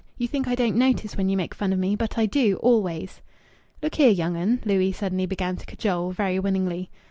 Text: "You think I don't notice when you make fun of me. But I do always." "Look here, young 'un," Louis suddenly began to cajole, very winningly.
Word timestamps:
"You 0.17 0.27
think 0.27 0.47
I 0.47 0.55
don't 0.55 0.77
notice 0.77 1.15
when 1.15 1.29
you 1.29 1.37
make 1.37 1.53
fun 1.53 1.71
of 1.71 1.77
me. 1.77 1.95
But 1.95 2.17
I 2.17 2.25
do 2.25 2.55
always." 2.63 3.21
"Look 3.83 3.93
here, 3.93 4.09
young 4.09 4.35
'un," 4.35 4.59
Louis 4.65 4.91
suddenly 4.93 5.27
began 5.27 5.57
to 5.57 5.65
cajole, 5.67 6.09
very 6.09 6.39
winningly. 6.39 6.89